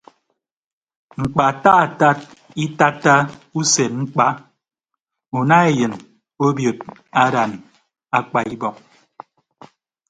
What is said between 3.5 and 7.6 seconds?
usen ñkpa una eyịn obiot adan